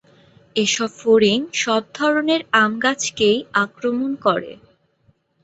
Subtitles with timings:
[0.55, 4.51] এসব ফড়িং সব ধরনের আম গাছকেই আক্রমণ করে।